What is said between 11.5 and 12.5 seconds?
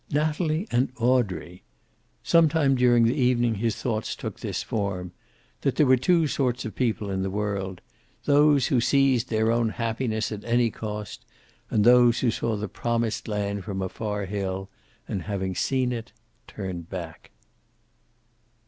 and those who